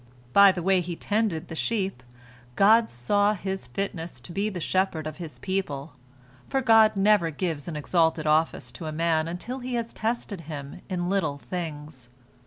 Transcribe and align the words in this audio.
By 0.33 0.51
the 0.51 0.63
way 0.63 0.81
he 0.81 0.95
tended 0.95 1.47
the 1.47 1.53
sheep, 1.53 2.01
God 2.55 2.89
saw 2.89 3.35
his 3.35 3.67
fitness 3.67 4.19
to 4.21 4.31
be 4.31 4.49
the 4.49 4.59
shepherd 4.59 5.05
of 5.05 5.17
His 5.17 5.37
people, 5.37 5.93
for 6.49 6.59
God 6.59 6.95
never 6.95 7.29
gives 7.29 7.67
an 7.67 7.75
exalted 7.75 8.25
office 8.25 8.71
to 8.71 8.87
a 8.87 8.91
man 8.91 9.27
until 9.27 9.59
He 9.59 9.75
has 9.75 9.93
tested 9.93 10.41
him 10.49 10.81
in 10.89 11.07
little 11.07 11.37
things. 11.37 12.09